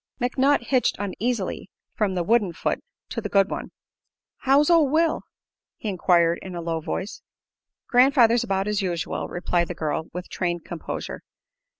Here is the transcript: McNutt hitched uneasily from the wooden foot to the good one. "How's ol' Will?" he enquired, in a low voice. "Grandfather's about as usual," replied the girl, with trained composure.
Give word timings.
McNutt 0.19 0.63
hitched 0.69 0.95
uneasily 0.97 1.69
from 1.93 2.15
the 2.15 2.23
wooden 2.23 2.53
foot 2.53 2.79
to 3.09 3.21
the 3.21 3.29
good 3.29 3.51
one. 3.51 3.69
"How's 4.37 4.67
ol' 4.67 4.89
Will?" 4.89 5.21
he 5.77 5.89
enquired, 5.89 6.39
in 6.41 6.55
a 6.55 6.59
low 6.61 6.79
voice. 6.79 7.21
"Grandfather's 7.87 8.43
about 8.43 8.67
as 8.67 8.81
usual," 8.81 9.27
replied 9.27 9.67
the 9.67 9.75
girl, 9.75 10.07
with 10.11 10.27
trained 10.27 10.65
composure. 10.65 11.21